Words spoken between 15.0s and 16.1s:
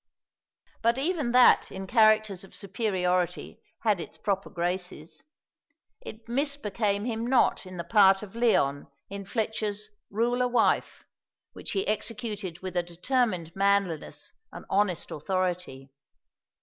authority.